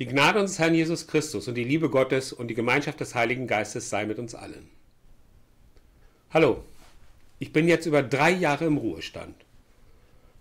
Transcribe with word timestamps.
Die 0.00 0.06
Gnade 0.06 0.40
unseres 0.40 0.58
Herrn 0.58 0.74
Jesus 0.74 1.06
Christus 1.08 1.46
und 1.46 1.56
die 1.56 1.64
Liebe 1.64 1.90
Gottes 1.90 2.32
und 2.32 2.48
die 2.48 2.54
Gemeinschaft 2.54 3.00
des 3.00 3.14
Heiligen 3.14 3.46
Geistes 3.46 3.90
sei 3.90 4.06
mit 4.06 4.18
uns 4.18 4.34
allen. 4.34 4.70
Hallo, 6.30 6.64
ich 7.38 7.52
bin 7.52 7.68
jetzt 7.68 7.84
über 7.84 8.02
drei 8.02 8.30
Jahre 8.30 8.64
im 8.64 8.78
Ruhestand. 8.78 9.34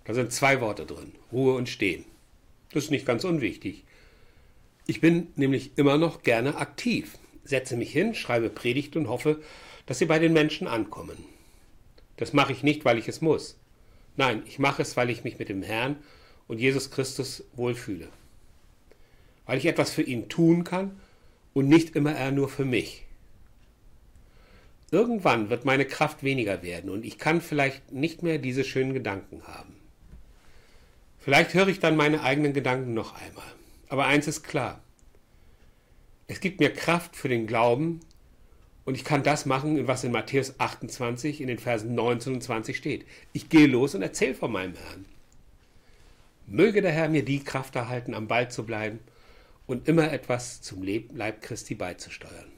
Da 0.06 0.14
sind 0.14 0.32
zwei 0.32 0.62
Worte 0.62 0.86
drin, 0.86 1.12
Ruhe 1.34 1.56
und 1.56 1.68
Stehen. 1.68 2.06
Das 2.72 2.86
ist 2.86 2.90
nicht 2.90 3.06
ganz 3.06 3.26
unwichtig. 3.26 3.84
Ich 4.88 5.02
bin 5.02 5.28
nämlich 5.36 5.72
immer 5.76 5.98
noch 5.98 6.24
gerne 6.24 6.56
aktiv, 6.56 7.18
setze 7.44 7.76
mich 7.76 7.92
hin, 7.92 8.16
schreibe 8.16 8.50
Predigt 8.50 8.96
und 8.96 9.10
hoffe, 9.10 9.42
dass 9.88 10.00
sie 10.00 10.06
bei 10.06 10.20
den 10.20 10.32
Menschen 10.32 10.70
ankommen. 10.70 11.18
Das 12.16 12.32
mache 12.32 12.54
ich 12.54 12.64
nicht, 12.64 12.86
weil 12.86 12.98
ich 12.98 13.10
es 13.10 13.20
muss. 13.20 13.60
Nein, 14.16 14.42
ich 14.46 14.58
mache 14.58 14.84
es, 14.84 14.96
weil 14.96 15.10
ich 15.10 15.26
mich 15.26 15.38
mit 15.38 15.50
dem 15.50 15.64
Herrn 15.64 15.98
und 16.48 16.62
Jesus 16.62 16.92
Christus 16.92 17.44
wohlfühle 17.58 18.08
weil 19.50 19.58
ich 19.58 19.66
etwas 19.66 19.90
für 19.90 20.04
ihn 20.04 20.30
tun 20.30 20.64
kann 20.64 21.00
und 21.54 21.68
nicht 21.68 21.96
immer 21.96 22.14
er 22.14 22.32
nur 22.32 22.50
für 22.50 22.66
mich. 22.66 23.08
Irgendwann 24.92 25.50
wird 25.50 25.66
meine 25.66 25.86
Kraft 25.86 26.22
weniger 26.22 26.62
werden 26.62 26.92
und 26.92 27.04
ich 27.04 27.18
kann 27.18 27.42
vielleicht 27.42 27.92
nicht 27.92 28.22
mehr 28.22 28.38
diese 28.38 28.64
schönen 28.64 28.94
Gedanken 28.94 29.42
haben. 29.48 29.74
Vielleicht 31.18 31.56
höre 31.56 31.68
ich 31.68 31.80
dann 31.80 31.98
meine 31.98 32.22
eigenen 32.22 32.54
Gedanken 32.54 32.94
noch 32.94 33.16
einmal. 33.16 33.52
Aber 33.88 34.06
eins 34.06 34.28
ist 34.28 34.44
klar. 34.44 34.84
Es 36.28 36.42
gibt 36.42 36.60
mir 36.60 36.72
Kraft 36.72 37.16
für 37.16 37.28
den 37.28 37.48
Glauben 37.48 38.02
und 38.86 38.94
ich 38.94 39.04
kann 39.04 39.24
das 39.24 39.48
machen, 39.48 39.88
was 39.88 40.04
in 40.04 40.12
Matthäus 40.12 40.60
28 40.60 41.42
in 41.42 41.48
den 41.48 41.58
Versen 41.58 41.96
19 41.96 42.36
und 42.36 42.42
20 42.42 42.78
steht. 42.78 43.04
Ich 43.34 43.50
gehe 43.50 43.66
los 43.66 43.96
und 43.96 44.04
erzähle 44.04 44.36
von 44.36 44.52
meinem 44.52 44.76
Herrn. 44.76 45.06
Möge 46.46 46.84
der 46.84 46.92
Herr 46.92 47.10
mir 47.10 47.26
die 47.26 47.44
Kraft 47.44 47.76
erhalten, 47.76 48.14
am 48.14 48.28
Ball 48.28 48.52
zu 48.52 48.64
bleiben 48.64 49.00
und 49.70 49.88
immer 49.88 50.12
etwas 50.12 50.62
zum 50.62 50.82
Leib 50.82 51.44
Christi 51.44 51.76
beizusteuern. 51.76 52.52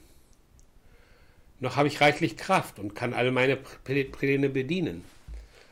Noch 1.59 1.75
habe 1.75 1.89
ich 1.89 1.99
reichlich 1.99 2.37
Kraft 2.37 2.79
und 2.79 2.95
kann 2.95 3.13
alle 3.13 3.31
meine 3.31 3.57
Pläne 3.57 4.49
bedienen. 4.49 5.03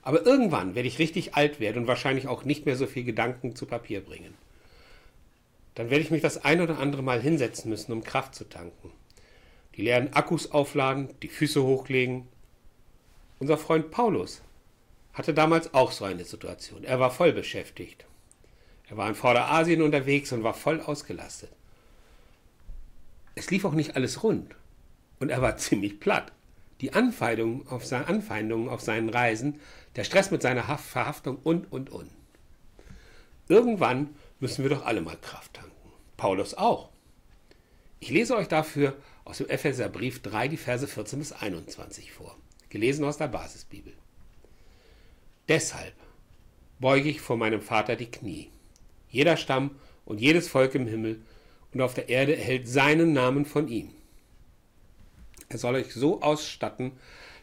Aber 0.02 0.26
irgendwann 0.26 0.76
werde 0.76 0.90
ich 0.90 1.00
richtig 1.00 1.36
alt 1.36 1.62
werden 1.62 1.84
und 1.84 1.88
wahrscheinlich 1.88 2.28
auch 2.28 2.44
nicht 2.44 2.66
mehr 2.66 2.76
so 2.76 2.88
viel 2.88 3.06
Gedanken 3.06 3.56
zu 3.56 3.66
Papier 3.66 4.02
bringen. 4.02 4.34
Dann 5.76 5.90
werde 5.90 6.04
ich 6.04 6.12
mich 6.12 6.22
das 6.22 6.44
ein 6.44 6.60
oder 6.60 6.78
andere 6.78 7.04
Mal 7.04 7.22
hinsetzen 7.22 7.70
müssen, 7.70 7.94
um 7.94 8.04
Kraft 8.04 8.36
zu 8.36 8.44
tanken. 8.44 8.92
Die 9.78 9.82
leeren 9.82 10.12
Akkus 10.12 10.52
aufladen, 10.52 11.08
die 11.22 11.30
Füße 11.30 11.64
hochlegen. 11.64 12.28
Unser 13.40 13.58
Freund 13.58 13.92
Paulus 13.92 14.42
hatte 15.14 15.34
damals 15.34 15.74
auch 15.74 15.94
so 15.94 16.04
eine 16.04 16.26
Situation. 16.26 16.84
Er 16.84 17.00
war 17.00 17.12
voll 17.12 17.32
beschäftigt. 17.32 18.09
Er 18.90 18.98
war 18.98 19.08
in 19.08 19.16
Vorderasien 19.16 19.82
unterwegs 19.82 20.32
und 20.32 20.44
war 20.44 20.54
voll 20.54 20.82
ausgelastet. 20.82 21.52
Es 23.36 23.52
lief 23.52 23.64
auch 23.66 23.74
nicht 23.74 23.96
alles 23.96 24.24
rund 24.24 24.56
und 25.20 25.30
er 25.30 25.42
war 25.42 25.58
ziemlich 25.58 26.00
platt. 26.00 26.32
Die 26.82 26.94
Anfeindungen 26.94 27.68
auf, 27.68 27.86
seine 27.86 28.08
Anfeindungen 28.08 28.70
auf 28.70 28.82
seinen 28.82 29.10
Reisen, 29.10 29.60
der 29.96 30.06
Stress 30.06 30.32
mit 30.32 30.42
seiner 30.42 30.64
Verhaftung 30.64 31.38
und, 31.44 31.72
und, 31.72 31.90
und. 31.90 32.10
Irgendwann 33.48 34.16
müssen 34.40 34.64
wir 34.64 34.70
doch 34.70 34.86
alle 34.86 35.02
mal 35.02 35.18
Kraft 35.18 35.56
tanken. 35.56 35.92
Paulus 36.16 36.54
auch. 36.54 36.90
Ich 38.00 38.10
lese 38.10 38.36
euch 38.36 38.48
dafür 38.48 38.96
aus 39.26 39.38
dem 39.38 39.50
Epheserbrief 39.50 40.22
3 40.22 40.48
die 40.48 40.58
Verse 40.58 40.88
14 40.88 41.20
bis 41.20 41.32
21 41.34 42.14
vor, 42.14 42.38
gelesen 42.70 43.04
aus 43.04 43.18
der 43.18 43.28
Basisbibel. 43.28 43.94
Deshalb 45.50 45.96
beuge 46.80 47.10
ich 47.10 47.20
vor 47.20 47.36
meinem 47.36 47.62
Vater 47.62 47.98
die 47.98 48.10
Knie 48.10 48.50
jeder 49.10 49.38
Stamm 49.38 49.72
und 50.06 50.20
jedes 50.22 50.48
Volk 50.48 50.76
im 50.76 50.88
Himmel 50.88 51.22
und 51.74 51.82
auf 51.82 51.94
der 51.94 52.10
Erde 52.10 52.36
erhält 52.36 52.68
seinen 52.68 53.14
Namen 53.14 53.46
von 53.46 53.68
ihm. 53.68 53.90
Er 55.50 55.58
soll 55.58 55.76
euch 55.76 55.94
so 55.94 56.22
ausstatten, 56.22 56.92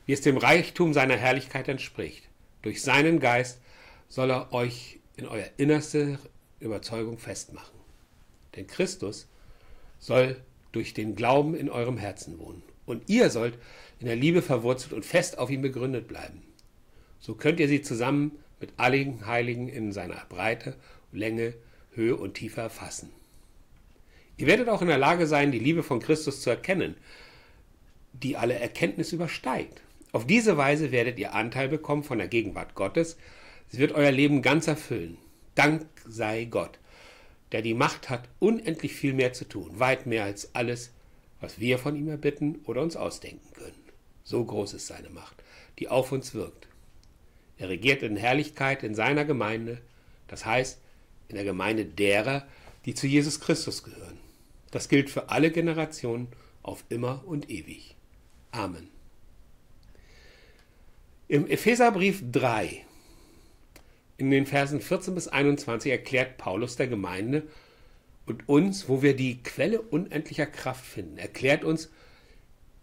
wie 0.04 0.12
es 0.12 0.20
dem 0.20 0.36
Reichtum 0.36 0.92
seiner 0.92 1.16
Herrlichkeit 1.16 1.68
entspricht. 1.68 2.24
Durch 2.62 2.82
seinen 2.82 3.20
Geist 3.20 3.60
soll 4.08 4.30
er 4.30 4.52
euch 4.52 5.00
in 5.16 5.26
euer 5.26 5.46
innerste 5.56 6.18
Überzeugung 6.60 7.18
festmachen. 7.18 7.74
Denn 8.54 8.66
Christus 8.66 9.28
soll 9.98 10.40
durch 10.72 10.94
den 10.94 11.16
Glauben 11.16 11.54
in 11.54 11.70
eurem 11.70 11.98
Herzen 11.98 12.38
wohnen. 12.38 12.62
Und 12.86 13.08
ihr 13.08 13.30
sollt 13.30 13.58
in 13.98 14.06
der 14.06 14.16
Liebe 14.16 14.42
verwurzelt 14.42 14.92
und 14.92 15.04
fest 15.04 15.38
auf 15.38 15.50
ihm 15.50 15.62
begründet 15.62 16.06
bleiben. 16.06 16.42
So 17.18 17.34
könnt 17.34 17.58
ihr 17.58 17.68
sie 17.68 17.82
zusammen 17.82 18.38
mit 18.60 18.74
allen 18.76 19.26
Heiligen 19.26 19.68
in 19.68 19.92
seiner 19.92 20.24
Breite 20.28 20.76
Länge, 21.16 21.54
Höhe 21.92 22.16
und 22.16 22.34
Tiefe 22.34 22.60
erfassen. 22.60 23.10
Ihr 24.36 24.46
werdet 24.46 24.68
auch 24.68 24.82
in 24.82 24.88
der 24.88 24.98
Lage 24.98 25.26
sein, 25.26 25.50
die 25.50 25.58
Liebe 25.58 25.82
von 25.82 26.00
Christus 26.00 26.42
zu 26.42 26.50
erkennen, 26.50 26.94
die 28.12 28.36
alle 28.36 28.54
Erkenntnis 28.54 29.12
übersteigt. 29.12 29.80
Auf 30.12 30.26
diese 30.26 30.56
Weise 30.56 30.92
werdet 30.92 31.18
ihr 31.18 31.34
Anteil 31.34 31.68
bekommen 31.68 32.04
von 32.04 32.18
der 32.18 32.28
Gegenwart 32.28 32.74
Gottes. 32.74 33.16
Sie 33.68 33.78
wird 33.78 33.92
euer 33.92 34.12
Leben 34.12 34.42
ganz 34.42 34.66
erfüllen. 34.66 35.18
Dank 35.54 35.86
sei 36.06 36.44
Gott, 36.44 36.78
der 37.52 37.62
die 37.62 37.74
Macht 37.74 38.10
hat, 38.10 38.28
unendlich 38.38 38.94
viel 38.94 39.14
mehr 39.14 39.32
zu 39.32 39.46
tun, 39.46 39.78
weit 39.78 40.06
mehr 40.06 40.24
als 40.24 40.54
alles, 40.54 40.92
was 41.40 41.60
wir 41.60 41.78
von 41.78 41.96
ihm 41.96 42.08
erbitten 42.08 42.60
oder 42.64 42.82
uns 42.82 42.96
ausdenken 42.96 43.52
können. 43.54 43.84
So 44.24 44.44
groß 44.44 44.74
ist 44.74 44.86
seine 44.86 45.10
Macht, 45.10 45.42
die 45.78 45.88
auf 45.88 46.12
uns 46.12 46.34
wirkt. 46.34 46.68
Er 47.58 47.68
regiert 47.68 48.02
in 48.02 48.16
Herrlichkeit 48.16 48.82
in 48.82 48.94
seiner 48.94 49.24
Gemeinde, 49.24 49.80
das 50.28 50.44
heißt, 50.44 50.78
in 51.28 51.36
der 51.36 51.44
Gemeinde 51.44 51.84
derer, 51.84 52.46
die 52.84 52.94
zu 52.94 53.06
Jesus 53.06 53.40
Christus 53.40 53.82
gehören. 53.82 54.18
Das 54.70 54.88
gilt 54.88 55.10
für 55.10 55.30
alle 55.30 55.50
Generationen 55.50 56.28
auf 56.62 56.84
immer 56.88 57.22
und 57.26 57.50
ewig. 57.50 57.96
Amen. 58.50 58.88
Im 61.28 61.46
Epheserbrief 61.46 62.22
3, 62.30 62.84
in 64.16 64.30
den 64.30 64.46
Versen 64.46 64.80
14 64.80 65.14
bis 65.14 65.28
21, 65.28 65.90
erklärt 65.90 66.36
Paulus 66.38 66.76
der 66.76 66.86
Gemeinde 66.86 67.42
und 68.26 68.48
uns, 68.48 68.88
wo 68.88 69.02
wir 69.02 69.16
die 69.16 69.42
Quelle 69.42 69.80
unendlicher 69.80 70.46
Kraft 70.46 70.84
finden. 70.84 71.18
Erklärt 71.18 71.64
uns, 71.64 71.90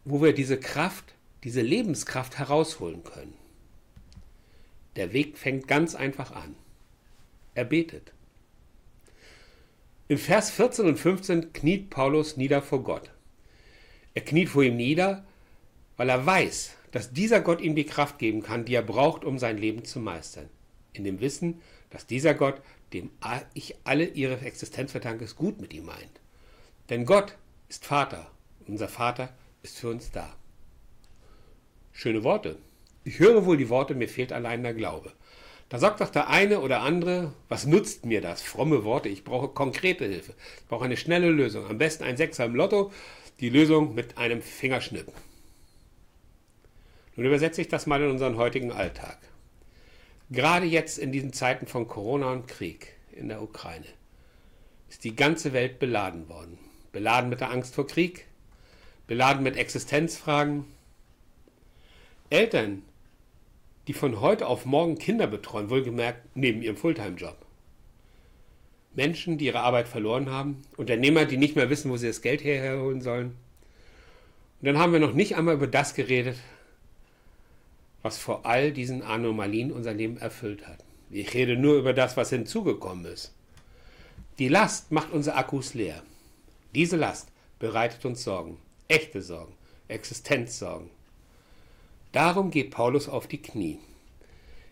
wo 0.05 0.21
wir 0.21 0.33
diese 0.33 0.59
Kraft, 0.59 1.13
diese 1.43 1.61
Lebenskraft 1.61 2.37
herausholen 2.37 3.03
können. 3.03 3.33
Der 4.95 5.13
Weg 5.13 5.37
fängt 5.37 5.67
ganz 5.67 5.95
einfach 5.95 6.31
an. 6.31 6.55
Er 7.55 7.65
betet. 7.65 8.11
In 10.09 10.17
Vers 10.17 10.51
14 10.51 10.85
und 10.85 10.99
15 10.99 11.53
kniet 11.53 11.89
Paulus 11.89 12.35
nieder 12.35 12.61
vor 12.61 12.83
Gott. 12.83 13.09
Er 14.13 14.21
kniet 14.21 14.49
vor 14.49 14.61
ihm 14.61 14.75
nieder, 14.75 15.25
weil 15.95 16.09
er 16.09 16.25
weiß, 16.25 16.75
dass 16.91 17.13
dieser 17.13 17.39
Gott 17.39 17.61
ihm 17.61 17.73
die 17.73 17.85
Kraft 17.85 18.19
geben 18.19 18.43
kann, 18.43 18.65
die 18.65 18.75
er 18.75 18.83
braucht, 18.83 19.23
um 19.23 19.39
sein 19.39 19.57
Leben 19.57 19.85
zu 19.85 20.01
meistern. 20.01 20.49
In 20.91 21.05
dem 21.05 21.21
Wissen, 21.21 21.61
dass 21.89 22.05
dieser 22.05 22.33
Gott, 22.33 22.61
dem 22.91 23.11
ich 23.53 23.75
alle 23.85 24.05
ihre 24.05 24.41
Existenz 24.41 24.91
verdanke, 24.91 25.23
es 25.23 25.37
gut 25.37 25.61
mit 25.61 25.73
ihm 25.73 25.85
meint. 25.85 26.19
Denn 26.89 27.05
Gott 27.05 27.37
ist 27.69 27.85
Vater 27.85 28.29
und 28.59 28.73
unser 28.73 28.89
Vater 28.89 29.33
ist 29.63 29.79
für 29.79 29.89
uns 29.89 30.11
da. 30.11 30.35
Schöne 31.93 32.25
Worte. 32.25 32.57
Ich 33.05 33.19
höre 33.19 33.45
wohl 33.45 33.55
die 33.55 33.69
Worte, 33.69 33.95
mir 33.95 34.09
fehlt 34.09 34.33
allein 34.33 34.63
der 34.63 34.73
Glaube. 34.73 35.13
Da 35.69 35.79
sagt 35.79 36.01
doch 36.01 36.09
der 36.09 36.29
eine 36.29 36.59
oder 36.59 36.81
andere, 36.81 37.33
was 37.49 37.65
nutzt 37.65 38.05
mir 38.05 38.21
das? 38.21 38.41
Fromme 38.41 38.83
Worte, 38.83 39.09
ich 39.09 39.23
brauche 39.23 39.47
konkrete 39.47 40.05
Hilfe. 40.05 40.33
Ich 40.57 40.67
brauche 40.67 40.85
eine 40.85 40.97
schnelle 40.97 41.29
Lösung. 41.29 41.65
Am 41.65 41.77
besten 41.77 42.03
ein 42.03 42.17
Sechser 42.17 42.45
im 42.45 42.55
Lotto, 42.55 42.91
die 43.39 43.49
Lösung 43.49 43.95
mit 43.95 44.17
einem 44.17 44.41
Fingerschnipp. 44.41 45.11
Nun 47.15 47.25
übersetze 47.25 47.61
ich 47.61 47.67
das 47.67 47.85
mal 47.85 48.01
in 48.01 48.11
unseren 48.11 48.37
heutigen 48.37 48.71
Alltag. 48.71 49.17
Gerade 50.29 50.65
jetzt 50.65 50.97
in 50.97 51.11
diesen 51.11 51.33
Zeiten 51.33 51.67
von 51.67 51.87
Corona 51.87 52.31
und 52.31 52.47
Krieg 52.47 52.95
in 53.11 53.27
der 53.27 53.41
Ukraine 53.41 53.85
ist 54.89 55.03
die 55.03 55.15
ganze 55.15 55.53
Welt 55.53 55.79
beladen 55.79 56.29
worden. 56.29 56.59
Beladen 56.91 57.29
mit 57.29 57.41
der 57.41 57.49
Angst 57.49 57.73
vor 57.73 57.87
Krieg, 57.87 58.27
beladen 59.07 59.41
mit 59.41 59.57
Existenzfragen. 59.57 60.65
Eltern, 62.29 62.83
die 63.87 63.93
von 63.93 64.21
heute 64.21 64.47
auf 64.47 64.65
morgen 64.65 64.97
Kinder 64.97 65.27
betreuen, 65.27 65.69
wohlgemerkt 65.69 66.35
neben 66.35 66.61
ihrem 66.61 66.77
Fulltime-Job. 66.77 67.37
Menschen, 68.95 69.37
die 69.37 69.45
ihre 69.45 69.61
Arbeit 69.61 69.87
verloren 69.87 70.29
haben, 70.29 70.61
Unternehmer, 70.77 71.25
die 71.25 71.37
nicht 71.37 71.55
mehr 71.55 71.69
wissen, 71.69 71.91
wo 71.91 71.97
sie 71.97 72.07
das 72.07 72.21
Geld 72.21 72.43
herholen 72.43 73.01
sollen. 73.01 73.35
Und 74.61 74.67
dann 74.67 74.77
haben 74.77 74.93
wir 74.93 74.99
noch 74.99 75.13
nicht 75.13 75.35
einmal 75.35 75.55
über 75.55 75.67
das 75.67 75.95
geredet, 75.95 76.37
was 78.01 78.17
vor 78.17 78.45
all 78.45 78.71
diesen 78.71 79.01
Anomalien 79.01 79.71
unser 79.71 79.93
Leben 79.93 80.17
erfüllt 80.17 80.67
hat. 80.67 80.79
Ich 81.09 81.33
rede 81.33 81.57
nur 81.57 81.77
über 81.77 81.93
das, 81.93 82.17
was 82.17 82.29
hinzugekommen 82.29 83.05
ist. 83.05 83.33
Die 84.39 84.47
Last 84.47 84.91
macht 84.91 85.11
unsere 85.11 85.37
Akkus 85.37 85.73
leer. 85.73 86.01
Diese 86.73 86.97
Last 86.97 87.29
bereitet 87.59 88.03
uns 88.05 88.23
Sorgen, 88.23 88.57
echte 88.87 89.21
Sorgen, 89.21 89.53
Existenzsorgen. 89.87 90.89
Darum 92.13 92.51
geht 92.51 92.71
Paulus 92.71 93.09
auf 93.09 93.27
die 93.27 93.41
Knie. 93.41 93.79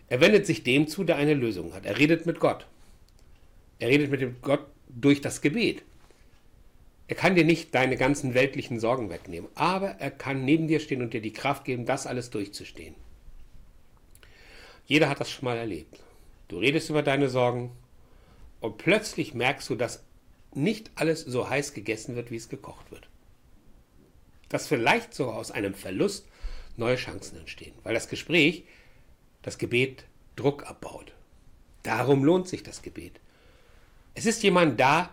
Er 0.08 0.22
wendet 0.22 0.46
sich 0.46 0.64
dem 0.64 0.88
zu, 0.88 1.04
der 1.04 1.18
eine 1.18 1.34
Lösung 1.34 1.74
hat. 1.74 1.86
Er 1.86 1.98
redet 1.98 2.26
mit 2.26 2.40
Gott. 2.40 2.68
Er 3.80 3.90
redet 3.90 4.12
mit 4.12 4.22
dem 4.22 4.42
Gott 4.42 4.66
durch 4.88 5.22
das 5.22 5.42
Gebet. 5.42 5.84
Er 7.08 7.16
kann 7.16 7.36
dir 7.36 7.44
nicht 7.44 7.74
deine 7.76 7.98
ganzen 7.98 8.36
weltlichen 8.36 8.80
Sorgen 8.80 9.10
wegnehmen, 9.10 9.50
aber 9.56 9.90
er 10.00 10.12
kann 10.12 10.46
neben 10.46 10.68
dir 10.68 10.80
stehen 10.80 11.02
und 11.02 11.14
dir 11.14 11.22
die 11.22 11.34
Kraft 11.34 11.66
geben, 11.66 11.86
das 11.86 12.08
alles 12.08 12.30
durchzustehen. 12.30 12.96
Jeder 14.86 15.10
hat 15.10 15.20
das 15.20 15.32
schon 15.32 15.46
mal 15.46 15.58
erlebt. 15.58 16.00
Du 16.48 16.60
redest 16.60 16.90
über 16.90 17.02
deine 17.02 17.28
Sorgen 17.28 17.72
und 18.60 18.78
plötzlich 18.78 19.34
merkst 19.34 19.70
du, 19.70 19.76
dass 19.76 20.04
nicht 20.54 20.92
alles 20.96 21.22
so 21.22 21.50
heiß 21.50 21.74
gegessen 21.74 22.16
wird, 22.16 22.30
wie 22.30 22.36
es 22.36 22.50
gekocht 22.50 22.92
wird. 22.92 23.10
Dass 24.50 24.68
vielleicht 24.68 25.14
sogar 25.14 25.36
aus 25.36 25.50
einem 25.52 25.74
Verlust 25.74 26.28
neue 26.78 26.96
Chancen 26.96 27.38
entstehen, 27.38 27.74
weil 27.84 27.94
das 27.94 28.10
Gespräch, 28.10 28.64
das 29.42 29.58
Gebet 29.58 30.06
Druck 30.36 30.66
abbaut. 30.66 31.14
Darum 31.84 32.24
lohnt 32.24 32.48
sich 32.48 32.64
das 32.64 32.82
Gebet. 32.82 33.20
Es 34.14 34.26
ist 34.26 34.44
jemand 34.44 34.80
da, 34.80 35.10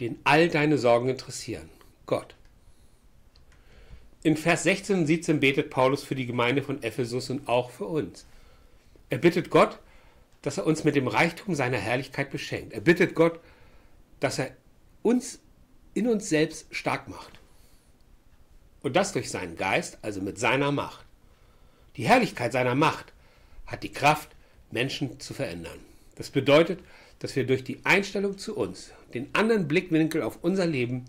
den 0.00 0.18
all 0.24 0.48
deine 0.48 0.78
Sorgen 0.78 1.08
interessieren. 1.08 1.68
Gott. 2.06 2.34
In 4.22 4.36
Vers 4.36 4.64
16 4.64 5.00
und 5.00 5.06
17 5.06 5.40
betet 5.40 5.70
Paulus 5.70 6.04
für 6.04 6.14
die 6.14 6.26
Gemeinde 6.26 6.62
von 6.62 6.82
Ephesus 6.82 7.30
und 7.30 7.48
auch 7.48 7.70
für 7.70 7.86
uns. 7.86 8.26
Er 9.08 9.18
bittet 9.18 9.50
Gott, 9.50 9.78
dass 10.42 10.58
er 10.58 10.66
uns 10.66 10.84
mit 10.84 10.94
dem 10.94 11.08
Reichtum 11.08 11.54
seiner 11.54 11.78
Herrlichkeit 11.78 12.30
beschenkt. 12.30 12.72
Er 12.72 12.80
bittet 12.80 13.14
Gott, 13.14 13.40
dass 14.20 14.38
er 14.38 14.50
uns 15.02 15.40
in 15.94 16.06
uns 16.06 16.28
selbst 16.28 16.66
stark 16.70 17.08
macht. 17.08 17.39
Und 18.82 18.96
das 18.96 19.12
durch 19.12 19.30
seinen 19.30 19.56
Geist, 19.56 19.98
also 20.02 20.20
mit 20.20 20.38
seiner 20.38 20.72
Macht. 20.72 21.04
Die 21.96 22.08
Herrlichkeit 22.08 22.52
seiner 22.52 22.74
Macht 22.74 23.12
hat 23.66 23.82
die 23.82 23.92
Kraft, 23.92 24.30
Menschen 24.70 25.20
zu 25.20 25.34
verändern. 25.34 25.78
Das 26.16 26.30
bedeutet, 26.30 26.80
dass 27.18 27.36
wir 27.36 27.46
durch 27.46 27.64
die 27.64 27.80
Einstellung 27.84 28.38
zu 28.38 28.56
uns, 28.56 28.92
den 29.14 29.34
anderen 29.34 29.68
Blickwinkel 29.68 30.22
auf 30.22 30.38
unser 30.42 30.66
Leben, 30.66 31.04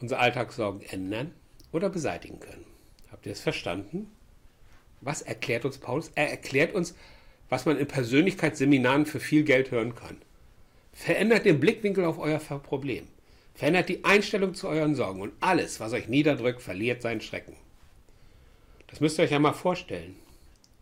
unsere 0.00 0.20
Alltagssorgen 0.20 0.82
ändern 0.82 1.32
oder 1.72 1.88
beseitigen 1.88 2.40
können. 2.40 2.64
Habt 3.10 3.26
ihr 3.26 3.32
es 3.32 3.40
verstanden? 3.40 4.10
Was 5.00 5.22
erklärt 5.22 5.64
uns 5.64 5.78
Paulus? 5.78 6.10
Er 6.14 6.30
erklärt 6.30 6.74
uns, 6.74 6.94
was 7.48 7.66
man 7.66 7.78
in 7.78 7.86
Persönlichkeitsseminaren 7.86 9.06
für 9.06 9.20
viel 9.20 9.44
Geld 9.44 9.70
hören 9.70 9.94
kann. 9.94 10.16
Verändert 10.92 11.44
den 11.44 11.60
Blickwinkel 11.60 12.04
auf 12.04 12.18
euer 12.18 12.38
Problem. 12.38 13.08
Verändert 13.54 13.88
die 13.88 14.04
Einstellung 14.04 14.54
zu 14.54 14.68
euren 14.68 14.94
Sorgen 14.94 15.20
und 15.20 15.32
alles, 15.40 15.78
was 15.80 15.92
euch 15.92 16.08
niederdrückt, 16.08 16.60
verliert 16.60 17.02
seinen 17.02 17.20
Schrecken. 17.20 17.56
Das 18.88 19.00
müsst 19.00 19.18
ihr 19.18 19.24
euch 19.24 19.30
ja 19.30 19.38
mal 19.38 19.52
vorstellen. 19.52 20.16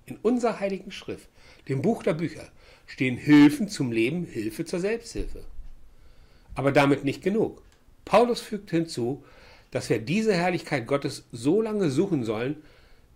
In 0.07 0.17
unserer 0.17 0.59
heiligen 0.59 0.91
Schrift, 0.91 1.29
dem 1.69 1.83
Buch 1.83 2.03
der 2.03 2.15
Bücher, 2.15 2.51
stehen 2.87 3.17
Hilfen 3.17 3.69
zum 3.69 3.93
Leben, 3.93 4.25
Hilfe 4.25 4.65
zur 4.65 4.81
Selbsthilfe. 4.81 5.45
Aber 6.55 6.73
damit 6.73 7.05
nicht 7.05 7.23
genug. 7.23 7.63
Paulus 8.05 8.41
fügt 8.41 8.71
hinzu, 8.71 9.25
dass 9.71 9.89
wir 9.89 9.99
diese 9.99 10.35
Herrlichkeit 10.35 10.87
Gottes 10.87 11.25
so 11.33 11.63
lange 11.63 11.91
suchen 11.91 12.25
sollen, 12.25 12.57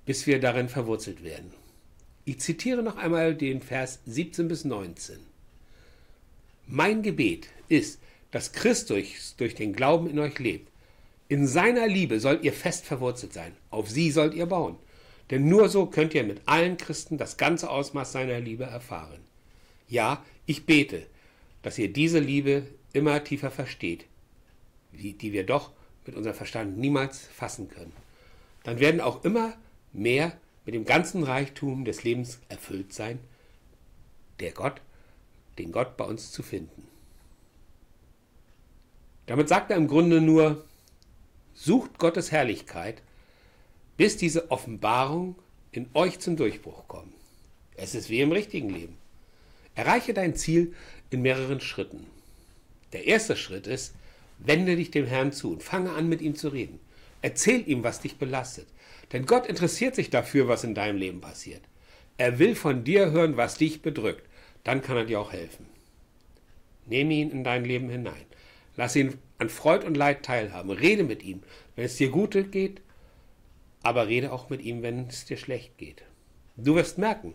bis 0.07 0.27
wir 0.27 0.41
darin 0.41 0.69
verwurzelt 0.69 1.25
werden. 1.25 1.53
Ich 2.25 2.41
zitiere 2.41 2.83
noch 2.83 2.97
einmal 2.97 3.35
den 3.35 3.61
Vers 3.61 4.01
17 4.07 4.49
bis 4.49 4.65
19. 4.65 5.19
Mein 6.67 7.03
Gebet 7.03 7.49
ist, 7.69 8.01
dass 8.37 8.53
Christus 8.53 9.35
durch 9.39 9.55
den 9.55 9.73
Glauben 9.73 10.11
in 10.11 10.19
euch 10.19 10.39
lebt. 10.39 10.71
In 11.27 11.47
seiner 11.47 11.87
Liebe 11.87 12.21
sollt 12.21 12.45
ihr 12.45 12.53
fest 12.53 12.85
verwurzelt 12.85 13.33
sein. 13.33 13.57
Auf 13.71 13.89
sie 13.89 14.11
sollt 14.11 14.35
ihr 14.35 14.45
bauen. 14.45 14.77
Denn 15.31 15.49
nur 15.49 15.71
so 15.71 15.87
könnt 15.87 16.13
ihr 16.13 16.23
mit 16.23 16.43
allen 16.45 16.77
Christen 16.77 17.17
das 17.17 17.39
ganze 17.39 17.71
Ausmaß 17.71 18.13
seiner 18.13 18.39
Liebe 18.39 18.65
erfahren. 18.65 19.21
Ja, 19.89 20.23
ich 20.45 20.67
bete, 20.67 21.07
dass 21.63 21.79
ihr 21.79 21.91
diese 21.91 22.19
Liebe 22.19 22.67
immer 22.93 23.25
tiefer 23.25 23.51
versteht, 23.51 24.05
die 24.93 25.33
wir 25.33 25.47
doch 25.47 25.73
mit 26.05 26.15
unserem 26.15 26.37
Verstand 26.37 26.77
niemals 26.77 27.21
fassen 27.21 27.71
können. 27.71 27.95
Dann 28.65 28.81
werden 28.81 29.01
auch 29.01 29.25
immer 29.25 29.57
mehr 29.95 30.39
mit 30.67 30.75
dem 30.75 30.85
ganzen 30.85 31.23
Reichtum 31.23 31.87
des 31.87 32.05
Lebens 32.05 32.39
erfüllt 32.51 32.93
sein, 32.93 33.19
der 34.41 34.53
Gott, 34.53 34.83
den 35.59 35.73
Gott 35.73 35.97
bei 35.97 36.05
uns 36.05 36.33
zu 36.33 36.43
finden. 36.43 36.87
Damit 39.27 39.49
sagt 39.49 39.71
er 39.71 39.77
im 39.77 39.89
Grunde 39.89 40.21
nur, 40.21 40.65
sucht 41.55 41.99
Gottes 41.99 42.33
Herrlichkeit, 42.33 43.03
bis 43.97 44.17
diese 44.17 44.51
Offenbarung 44.51 45.37
in 45.73 45.89
euch 45.95 46.21
zum 46.21 46.37
Durchbruch 46.37 46.87
kommt. 46.89 47.13
Es 47.77 47.95
ist 47.95 48.09
wie 48.09 48.21
im 48.21 48.33
richtigen 48.33 48.71
Leben. 48.71 48.97
Erreiche 49.75 50.15
dein 50.15 50.35
Ziel 50.35 50.75
in 51.11 51.23
mehreren 51.23 51.61
Schritten. 51.61 52.07
Der 52.93 53.07
erste 53.07 53.37
Schritt 53.37 53.67
ist, 53.67 53.95
wende 54.39 54.77
dich 54.77 54.91
dem 54.91 55.07
Herrn 55.07 55.33
zu 55.33 55.53
und 55.53 55.63
fange 55.63 55.93
an, 55.93 56.09
mit 56.09 56.23
ihm 56.23 56.35
zu 56.35 56.49
reden. 56.49 56.81
Erzähl 57.23 57.69
ihm, 57.69 57.83
was 57.83 58.01
dich 58.01 58.17
belastet. 58.17 58.67
Denn 59.13 59.27
Gott 59.27 59.47
interessiert 59.47 59.95
sich 59.95 60.11
dafür, 60.11 60.49
was 60.49 60.65
in 60.65 60.75
deinem 60.75 60.99
Leben 60.99 61.21
passiert. 61.21 61.63
Er 62.19 62.39
will 62.39 62.55
von 62.55 62.85
dir 62.85 63.11
hören, 63.11 63.37
was 63.37 63.57
dich 63.57 63.83
bedrückt. 63.83 64.27
Dann 64.65 64.83
kann 64.83 64.97
er 64.97 65.05
dir 65.05 65.21
auch 65.21 65.33
helfen. 65.33 65.67
Nehme 66.87 67.15
ihn 67.15 67.31
in 67.31 67.45
dein 67.45 67.65
Leben 67.65 67.89
hinein. 67.91 68.25
Lass 68.77 68.97
ihn 68.97 69.19
an 69.39 69.49
Freud 69.49 69.85
und 69.87 69.97
Leid 69.97 70.23
teilhaben. 70.23 70.71
Rede 70.71 71.05
mit 71.05 71.23
ihm, 71.23 71.43
wenn 71.75 71.85
es 71.85 71.97
dir 71.97 72.11
gut 72.11 72.37
geht, 72.53 72.81
aber 73.83 74.07
rede 74.07 74.33
auch 74.33 74.51
mit 74.51 74.63
ihm, 74.63 74.83
wenn 74.83 75.09
es 75.09 75.25
dir 75.25 75.37
schlecht 75.37 75.79
geht. 75.79 76.03
Du 76.57 76.75
wirst 76.75 76.99
merken, 76.99 77.35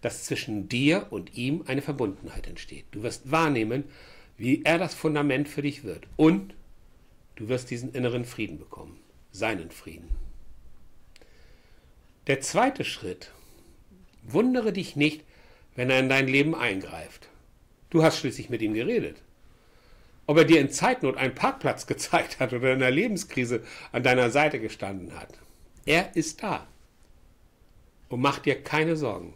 dass 0.00 0.24
zwischen 0.24 0.68
dir 0.68 1.06
und 1.10 1.36
ihm 1.36 1.64
eine 1.66 1.82
Verbundenheit 1.82 2.46
entsteht. 2.46 2.86
Du 2.90 3.02
wirst 3.02 3.30
wahrnehmen, 3.30 3.84
wie 4.36 4.62
er 4.64 4.78
das 4.78 4.94
Fundament 4.94 5.48
für 5.48 5.62
dich 5.62 5.84
wird. 5.84 6.06
Und 6.16 6.54
du 7.36 7.48
wirst 7.48 7.70
diesen 7.70 7.92
inneren 7.92 8.24
Frieden 8.24 8.58
bekommen, 8.58 8.98
seinen 9.32 9.70
Frieden. 9.70 10.08
Der 12.26 12.40
zweite 12.40 12.84
Schritt, 12.84 13.30
wundere 14.22 14.72
dich 14.72 14.96
nicht, 14.96 15.24
wenn 15.74 15.90
er 15.90 16.00
in 16.00 16.08
dein 16.08 16.28
Leben 16.28 16.54
eingreift. 16.54 17.28
Du 17.90 18.02
hast 18.02 18.18
schließlich 18.18 18.50
mit 18.50 18.62
ihm 18.62 18.74
geredet. 18.74 19.16
Ob 20.30 20.38
er 20.38 20.44
dir 20.44 20.60
in 20.60 20.70
Zeitnot 20.70 21.16
einen 21.16 21.34
Parkplatz 21.34 21.86
gezeigt 21.88 22.38
hat 22.38 22.52
oder 22.52 22.72
in 22.72 22.82
einer 22.82 22.90
Lebenskrise 22.90 23.62
an 23.90 24.04
deiner 24.04 24.30
Seite 24.30 24.60
gestanden 24.60 25.18
hat. 25.18 25.38
Er 25.84 26.14
ist 26.14 26.42
da. 26.42 26.66
Und 28.08 28.20
mach 28.20 28.38
dir 28.38 28.62
keine 28.62 28.96
Sorgen 28.96 29.34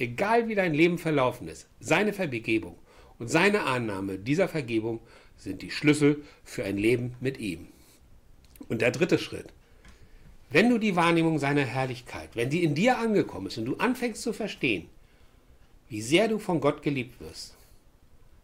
egal 0.00 0.48
wie 0.48 0.54
dein 0.54 0.74
Leben 0.74 0.98
verlaufen 0.98 1.46
ist, 1.46 1.68
seine 1.78 2.12
Vergebung 2.12 2.76
und 3.18 3.28
seine 3.28 3.64
Annahme 3.64 4.18
dieser 4.18 4.48
Vergebung 4.48 5.00
sind 5.36 5.62
die 5.62 5.70
Schlüssel 5.70 6.24
für 6.42 6.64
ein 6.64 6.78
Leben 6.78 7.14
mit 7.20 7.38
ihm. 7.38 7.68
Und 8.68 8.80
der 8.80 8.90
dritte 8.90 9.18
Schritt. 9.18 9.52
Wenn 10.50 10.68
du 10.68 10.78
die 10.78 10.96
Wahrnehmung 10.96 11.38
seiner 11.38 11.64
Herrlichkeit, 11.64 12.30
wenn 12.34 12.50
sie 12.50 12.64
in 12.64 12.74
dir 12.74 12.98
angekommen 12.98 13.46
ist 13.46 13.58
und 13.58 13.66
du 13.66 13.76
anfängst 13.76 14.22
zu 14.22 14.32
verstehen, 14.32 14.88
wie 15.88 16.00
sehr 16.00 16.28
du 16.28 16.38
von 16.38 16.60
Gott 16.60 16.82
geliebt 16.82 17.20
wirst, 17.20 17.56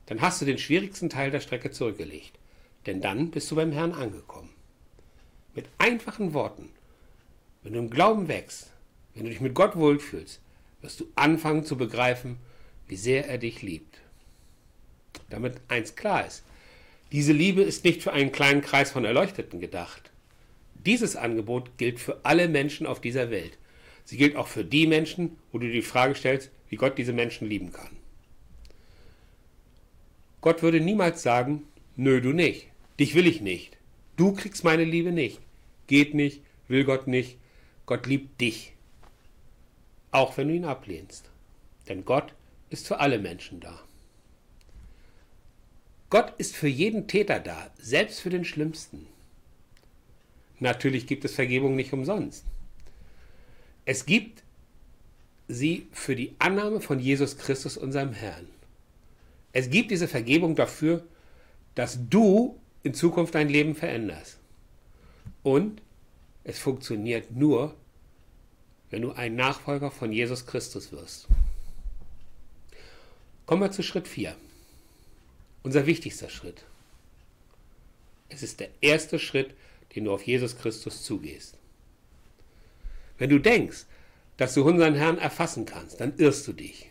dann 0.07 0.21
hast 0.21 0.41
du 0.41 0.45
den 0.45 0.59
schwierigsten 0.59 1.11
Teil 1.11 1.31
der 1.31 1.41
Strecke 1.41 1.71
zurückgelegt. 1.71 2.33
Denn 2.87 3.01
dann 3.01 3.31
bist 3.31 3.51
du 3.51 3.57
beim 3.57 3.73
Herrn 3.73 3.93
angekommen. 3.93 4.51
Mit 5.55 5.67
einfachen 5.79 6.33
Worten. 6.33 6.69
Wenn 7.63 7.73
du 7.73 7.79
im 7.81 7.91
Glauben 7.91 8.29
wächst, 8.29 8.71
wenn 9.15 9.25
du 9.25 9.31
dich 9.31 9.41
mit 9.41 9.55
Gott 9.55 9.75
wohlfühlst, 9.77 10.41
wirst 10.83 11.01
du 11.01 11.07
anfangen 11.17 11.65
zu 11.65 11.77
begreifen, 11.77 12.37
wie 12.87 12.97
sehr 12.97 13.27
er 13.29 13.39
dich 13.39 13.63
liebt. 13.63 13.99
Damit 15.31 15.55
eins 15.69 15.97
klar 15.97 16.27
ist, 16.27 16.45
diese 17.13 17.33
Liebe 17.33 17.63
ist 17.63 17.85
nicht 17.85 18.03
für 18.03 18.13
einen 18.13 18.33
kleinen 18.33 18.61
Kreis 18.61 18.91
von 18.91 19.05
Erleuchteten 19.05 19.61
gedacht. 19.61 20.11
Dieses 20.75 21.17
Angebot 21.17 21.79
gilt 21.79 21.99
für 21.99 22.21
alle 22.25 22.47
Menschen 22.47 22.87
auf 22.87 23.01
dieser 23.01 23.31
Welt. 23.31 23.59
Sie 24.05 24.17
gilt 24.17 24.37
auch 24.37 24.47
für 24.47 24.65
die 24.65 24.87
Menschen, 24.87 25.37
wo 25.51 25.59
du 25.59 25.71
die 25.71 25.83
Frage 25.83 26.15
stellst, 26.15 26.51
wie 26.69 26.77
Gott 26.77 26.99
diese 26.99 27.13
Menschen 27.13 27.49
lieben 27.49 27.73
kann. 27.73 27.96
Gott 30.47 30.63
würde 30.63 30.79
niemals 30.79 31.23
sagen, 31.23 31.65
nö, 31.97 32.21
du 32.21 32.33
nicht, 32.33 32.69
dich 33.01 33.17
will 33.17 33.27
ich 33.27 33.41
nicht, 33.41 33.77
du 34.17 34.33
kriegst 34.33 34.63
meine 34.63 34.85
Liebe 34.85 35.11
nicht, 35.11 35.41
geht 35.89 36.15
nicht, 36.15 36.41
will 36.69 36.85
Gott 36.85 37.09
nicht, 37.09 37.37
Gott 37.85 38.07
liebt 38.07 38.41
dich 38.41 38.77
auch 40.17 40.37
wenn 40.39 40.49
du 40.49 40.55
ihn 40.55 40.65
ablehnst. 40.65 41.29
Denn 41.89 42.07
Gott 42.07 42.33
ist 42.71 42.87
für 42.87 43.01
alle 43.01 43.19
Menschen 43.19 43.61
da. 43.61 43.79
Gott 46.09 46.33
ist 46.39 46.57
für 46.57 46.69
jeden 46.69 47.07
Täter 47.07 47.39
da, 47.39 47.71
selbst 47.77 48.21
für 48.21 48.31
den 48.31 48.47
Schlimmsten. 48.47 49.07
Natürlich 50.59 51.07
gibt 51.07 51.27
es 51.27 51.35
Vergebung 51.35 51.77
nicht 51.77 51.93
umsonst. 51.93 52.45
Es 53.85 54.07
gibt 54.07 54.43
sie 55.49 55.87
für 55.93 56.17
die 56.17 56.35
Annahme 56.39 56.81
von 56.81 56.99
Jesus 56.99 57.37
Christus, 57.37 57.77
unserem 57.77 58.15
Herrn. 58.15 58.49
Es 59.59 59.71
gibt 59.71 59.91
diese 59.91 60.07
Vergebung 60.07 60.55
dafür, 60.55 61.03
dass 61.75 61.99
du 62.11 62.61
in 62.83 62.93
Zukunft 62.93 63.35
dein 63.35 63.49
Leben 63.49 63.75
veränderst. 63.75 64.37
Und 65.43 65.81
es 66.45 66.59
funktioniert 66.59 67.31
nur, 67.31 67.75
wenn 68.91 69.01
du 69.01 69.13
ein 69.13 69.35
Nachfolger 69.35 69.91
von 69.91 70.13
Jesus 70.13 70.45
Christus 70.45 70.93
wirst. 70.93 71.27
Kommen 73.47 73.63
wir 73.63 73.71
zu 73.71 73.83
Schritt 73.83 74.07
4. 74.07 74.37
Unser 75.63 75.87
wichtigster 75.87 76.29
Schritt. 76.29 76.63
Es 78.29 78.43
ist 78.43 78.61
der 78.61 78.69
erste 78.83 79.19
Schritt, 79.19 79.55
den 79.95 80.05
du 80.05 80.13
auf 80.13 80.27
Jesus 80.27 80.59
Christus 80.59 81.03
zugehst. 81.03 81.57
Wenn 83.17 83.31
du 83.31 83.39
denkst, 83.39 83.87
dass 84.37 84.53
du 84.53 84.69
unseren 84.69 84.97
Herrn 84.97 85.17
erfassen 85.17 85.65
kannst, 85.65 85.99
dann 86.03 86.13
irrst 86.19 86.47
du 86.47 86.53
dich. 86.53 86.91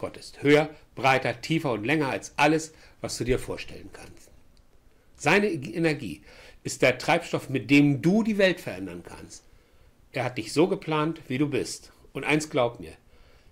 Gott 0.00 0.16
ist 0.16 0.42
höher, 0.42 0.70
breiter, 0.94 1.42
tiefer 1.42 1.72
und 1.72 1.84
länger 1.84 2.08
als 2.08 2.32
alles, 2.36 2.72
was 3.02 3.18
du 3.18 3.24
dir 3.24 3.38
vorstellen 3.38 3.90
kannst. 3.92 4.30
Seine 5.14 5.48
Energie 5.48 6.22
ist 6.62 6.80
der 6.80 6.96
Treibstoff, 6.96 7.50
mit 7.50 7.70
dem 7.70 8.00
du 8.00 8.22
die 8.22 8.38
Welt 8.38 8.60
verändern 8.60 9.02
kannst. 9.04 9.44
Er 10.12 10.24
hat 10.24 10.38
dich 10.38 10.54
so 10.54 10.68
geplant, 10.68 11.20
wie 11.28 11.36
du 11.36 11.48
bist. 11.48 11.92
Und 12.14 12.24
eins 12.24 12.48
glaub 12.48 12.80
mir, 12.80 12.94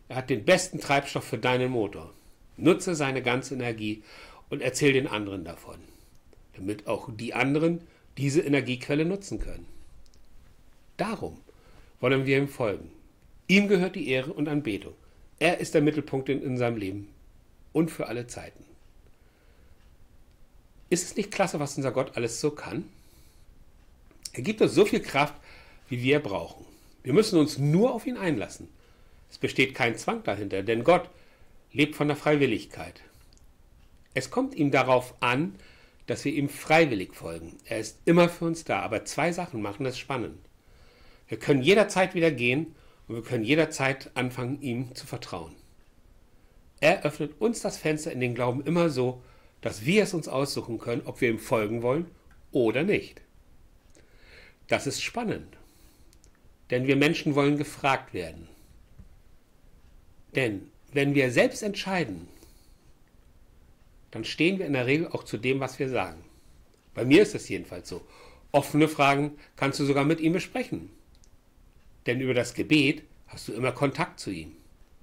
er 0.09 0.17
hat 0.17 0.31
den 0.31 0.47
besten 0.47 0.81
Treibstoff 0.81 1.25
für 1.25 1.37
deinen 1.37 1.71
Motor. 1.71 2.15
Nutze 2.57 2.95
seine 2.95 3.23
ganze 3.23 3.55
Energie 3.55 4.03
und 4.49 4.63
erzähl 4.63 4.95
den 4.95 5.07
anderen 5.07 5.45
davon, 5.45 5.79
damit 6.55 6.87
auch 6.87 7.11
die 7.15 7.35
anderen 7.35 7.83
diese 8.17 8.41
Energiequelle 8.41 9.05
nutzen 9.05 9.39
können. 9.39 9.67
Darum 10.97 11.37
wollen 12.01 12.25
wir 12.25 12.39
ihm 12.39 12.49
folgen. 12.49 12.91
Ihm 13.49 13.69
gehört 13.69 13.97
die 13.97 14.09
Ehre 14.09 14.33
und 14.33 14.49
Anbetung. 14.49 14.95
Er 15.39 15.59
ist 15.59 15.75
der 15.75 15.83
Mittelpunkt 15.83 16.29
in 16.29 16.43
unserem 16.43 16.77
Leben 16.77 17.09
und 17.73 17.91
für 17.91 18.09
alle 18.09 18.27
Zeiten. 18.27 18.65
Ist 20.91 21.05
es 21.05 21.17
nicht 21.17 21.31
klasse, 21.31 21.61
was 21.61 21.77
unser 21.77 21.93
Gott 21.93 22.17
alles 22.17 22.41
so 22.41 22.51
kann? 22.51 22.85
Er 24.33 24.43
gibt 24.43 24.61
uns 24.61 24.75
so 24.75 24.85
viel 24.85 25.01
Kraft, 25.01 25.35
wie 25.89 26.03
wir 26.03 26.21
brauchen. 26.21 26.65
Wir 27.03 27.13
müssen 27.13 27.39
uns 27.39 27.59
nur 27.59 27.95
auf 27.95 28.07
ihn 28.07 28.17
einlassen. 28.17 28.69
Es 29.31 29.39
besteht 29.39 29.75
kein 29.75 29.97
Zwang 29.97 30.23
dahinter, 30.23 30.63
denn 30.63 30.85
Gott 30.85 31.09
lebt 31.73 31.95
von 31.95 32.09
der 32.09 32.17
Freiwilligkeit. 32.17 33.01
Es 34.15 34.31
kommt 34.31 34.55
ihm 34.55 34.71
darauf 34.71 35.15
an, 35.21 35.55
dass 36.07 36.25
wir 36.25 36.33
ihm 36.33 36.49
freiwillig 36.49 37.15
folgen. 37.15 37.57
Er 37.67 37.79
ist 37.79 37.99
immer 38.07 38.29
für 38.29 38.47
uns 38.47 38.65
da, 38.65 38.81
aber 38.81 39.05
zwei 39.05 39.33
Sachen 39.33 39.61
machen 39.61 39.85
es 39.87 39.99
spannend. 39.99 40.39
Wir 41.29 41.39
können 41.39 41.63
jederzeit 41.63 42.15
wieder 42.15 42.31
gehen 42.31 42.75
und 43.09 43.17
wir 43.17 43.23
können 43.23 43.45
jederzeit 43.45 44.11
anfangen, 44.15 44.61
ihm 44.61 44.95
zu 44.95 45.07
vertrauen. 45.07 45.55
Er 46.81 47.03
öffnet 47.05 47.41
uns 47.41 47.61
das 47.61 47.77
Fenster 47.77 48.13
in 48.13 48.21
den 48.21 48.35
Glauben 48.35 48.65
immer 48.65 48.91
so, 48.91 49.23
dass 49.61 49.85
wir 49.85 50.05
es 50.05 50.15
uns 50.15 50.29
aussuchen 50.29 50.79
können, 50.79 51.03
ob 51.05 51.21
wir 51.21 51.31
ihm 51.31 51.39
folgen 51.39 51.83
wollen 51.83 52.07
oder 52.53 52.85
nicht. 52.85 53.23
Das 54.69 54.87
ist 54.87 55.03
spannend, 55.03 55.57
denn 56.71 56.87
wir 56.87 56.97
Menschen 56.97 57.35
wollen 57.35 57.57
gefragt 57.57 58.15
werden. 58.15 58.49
Denn 60.35 60.71
wenn 60.93 61.15
wir 61.15 61.33
selbst 61.33 61.63
entscheiden, 61.63 62.29
dann 64.11 64.25
stehen 64.25 64.59
wir 64.59 64.67
in 64.67 64.75
der 64.75 64.87
Regel 64.87 65.09
auch 65.09 65.25
zu 65.25 65.39
dem, 65.39 65.61
was 65.61 65.79
wir 65.79 65.89
sagen. 65.89 66.23
Bei 66.95 67.05
mir 67.05 67.23
ist 67.23 67.35
es 67.35 67.49
jedenfalls 67.49 67.89
so. 67.89 68.03
Offene 68.53 68.89
Fragen 68.89 69.39
kannst 69.57 69.81
du 69.81 69.85
sogar 69.85 70.05
mit 70.05 70.21
ihm 70.21 70.33
besprechen. 70.33 70.91
Denn 72.09 72.23
über 72.23 72.33
das 72.33 72.55
Gebet 72.55 73.03
hast 73.27 73.49
du 73.49 73.53
immer 73.53 73.71
Kontakt 73.71 74.19
zu 74.19 74.31
ihm. 74.31 74.57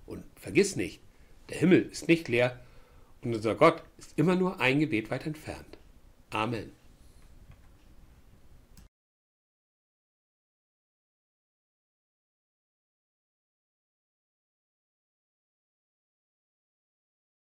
Und 0.08 0.24
vergiss 0.36 0.76
nicht, 0.76 1.02
der 1.50 1.60
Himmel 1.60 1.84
ist 1.84 2.08
nicht 2.08 2.28
leer 2.28 2.60
und 3.22 3.36
unser 3.36 3.54
Gott 3.54 3.84
ist 4.00 4.18
immer 4.18 4.36
nur 4.36 4.60
ein 4.60 4.80
Gebet 4.80 5.12
weit 5.12 5.28
entfernt. 5.28 5.78
Amen. 6.32 6.72